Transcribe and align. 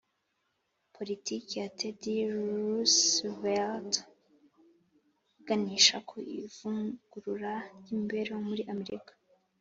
politiki 0.95 1.53
ya 1.61 1.67
teddy 1.79 2.15
roosevelt 2.33 3.93
iganisha 5.41 5.97
ku 6.09 6.15
ivugurura 6.43 7.53
ry’imibereho 7.79 8.41
muri 8.49 8.63
amerika 8.73 9.11